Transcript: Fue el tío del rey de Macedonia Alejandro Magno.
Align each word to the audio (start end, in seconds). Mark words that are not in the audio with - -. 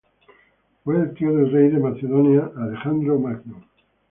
Fue 0.83 0.97
el 0.99 1.13
tío 1.13 1.31
del 1.31 1.51
rey 1.51 1.69
de 1.69 1.77
Macedonia 1.77 2.49
Alejandro 2.55 3.19
Magno. 3.19 3.63